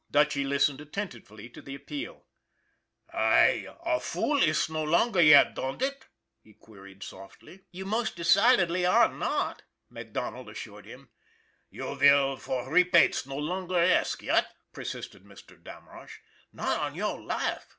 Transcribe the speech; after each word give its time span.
Dutchy 0.09 0.43
listened 0.43 0.81
attentively 0.81 1.47
to 1.49 1.61
the 1.61 1.75
appeal." 1.75 2.25
I, 3.13 3.67
a 3.85 3.99
fool 3.99 4.41
iss 4.41 4.67
no 4.67 4.83
longer 4.83 5.21
yet, 5.21 5.53
don'd 5.53 5.83
it?" 5.83 6.07
he 6.43 6.53
queried 6.55 7.03
softly. 7.03 7.57
302 7.57 7.61
ON 7.61 7.61
THE 7.61 7.61
IRON 7.61 7.61
AT 7.61 7.67
BIG 7.67 7.67
CLOUD 7.77 7.77
"You 7.77 7.99
most 7.99 8.15
decidedly 8.55 8.85
are 8.87 9.13
not," 9.13 9.61
MacDonald 9.91 10.49
as 10.49 10.57
sured 10.57 10.85
him. 10.85 11.09
"You 11.69 11.95
vill 11.95 12.37
for 12.37 12.67
repates 12.71 13.27
no 13.27 13.37
longer 13.37 13.77
ask, 13.77 14.23
yet?" 14.23 14.47
per 14.73 14.81
sisted 14.83 15.23
Mr. 15.23 15.55
Damrosch." 15.63 16.17
Not 16.51 16.79
on 16.79 16.95
your 16.95 17.21
life 17.21 17.67